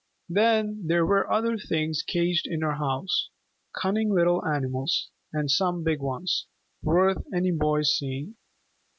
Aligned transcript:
Then 0.29 0.87
there 0.87 1.05
were 1.05 1.31
other 1.31 1.59
things 1.59 2.01
caged 2.01 2.47
in 2.47 2.61
her 2.61 2.73
house, 2.77 3.29
cunning 3.79 4.09
little 4.11 4.43
animals, 4.43 5.11
and 5.31 5.51
some 5.51 5.83
big 5.83 5.99
ones, 6.01 6.47
worth 6.81 7.23
any 7.31 7.51
boy's 7.51 7.95
seeing. 7.95 8.33